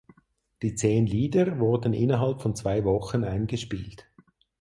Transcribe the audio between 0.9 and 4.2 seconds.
Lieder wurden innerhalb von zwei Wochen eingespielt.